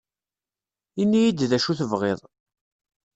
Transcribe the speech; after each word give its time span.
Ini-yi-d 1.01 1.39
d 1.49 1.51
acu 1.57 1.73
tebɣiḍ 1.79 2.19